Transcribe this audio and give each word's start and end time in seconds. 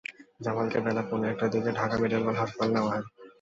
জামালকে 0.39 0.79
বেলা 0.85 1.03
পৌনে 1.09 1.25
একটার 1.29 1.49
দিকে 1.53 1.69
ঢাকা 1.79 1.95
মেডিকেল 1.95 2.23
কলেজ 2.25 2.39
হাসপাতালে 2.41 2.73
নেওয়া 2.73 2.91
হয়। 2.91 3.05